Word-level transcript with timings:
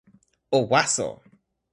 o 0.51 0.59
waso! 0.71 1.09